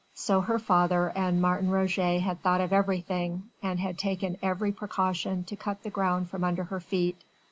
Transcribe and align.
So 0.15 0.41
her 0.41 0.57
father 0.57 1.11
and 1.15 1.39
Martin 1.39 1.69
Roget 1.69 2.21
had 2.21 2.41
thought 2.41 2.59
of 2.59 2.73
everything, 2.73 3.51
and 3.61 3.79
had 3.79 3.99
taken 3.99 4.35
every 4.41 4.71
precaution 4.71 5.43
to 5.43 5.55
cut 5.55 5.83
the 5.83 5.91
ground 5.91 6.31
from 6.31 6.43
under 6.43 6.63
her 6.63 6.79
feet. 6.79 7.23